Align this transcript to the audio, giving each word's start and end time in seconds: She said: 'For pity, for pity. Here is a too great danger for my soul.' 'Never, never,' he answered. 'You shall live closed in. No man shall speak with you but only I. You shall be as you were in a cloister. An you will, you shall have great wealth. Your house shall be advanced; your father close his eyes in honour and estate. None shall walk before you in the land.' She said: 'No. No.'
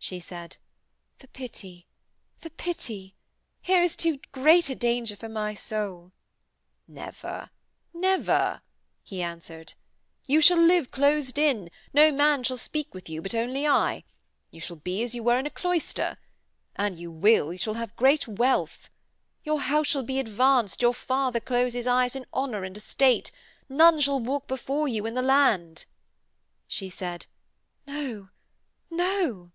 She 0.00 0.20
said: 0.20 0.56
'For 1.18 1.26
pity, 1.26 1.86
for 2.38 2.48
pity. 2.50 3.14
Here 3.60 3.82
is 3.82 3.94
a 3.94 3.98
too 3.98 4.20
great 4.32 4.78
danger 4.78 5.16
for 5.16 5.28
my 5.28 5.52
soul.' 5.52 6.12
'Never, 6.86 7.50
never,' 7.92 8.62
he 9.02 9.20
answered. 9.22 9.74
'You 10.24 10.40
shall 10.40 10.56
live 10.56 10.90
closed 10.92 11.36
in. 11.36 11.68
No 11.92 12.10
man 12.10 12.42
shall 12.42 12.56
speak 12.56 12.94
with 12.94 13.10
you 13.10 13.20
but 13.20 13.34
only 13.34 13.66
I. 13.66 14.04
You 14.50 14.60
shall 14.60 14.76
be 14.76 15.02
as 15.02 15.14
you 15.14 15.22
were 15.22 15.36
in 15.38 15.46
a 15.46 15.50
cloister. 15.50 16.16
An 16.76 16.96
you 16.96 17.10
will, 17.10 17.52
you 17.52 17.58
shall 17.58 17.74
have 17.74 17.94
great 17.96 18.26
wealth. 18.26 18.88
Your 19.44 19.60
house 19.60 19.88
shall 19.88 20.04
be 20.04 20.18
advanced; 20.20 20.80
your 20.80 20.94
father 20.94 21.40
close 21.40 21.74
his 21.74 21.88
eyes 21.88 22.16
in 22.16 22.24
honour 22.32 22.64
and 22.64 22.76
estate. 22.78 23.30
None 23.68 24.00
shall 24.00 24.20
walk 24.20 24.46
before 24.46 24.88
you 24.88 25.04
in 25.04 25.12
the 25.14 25.22
land.' 25.22 25.84
She 26.66 26.88
said: 26.88 27.26
'No. 27.86 28.30
No.' 28.90 29.50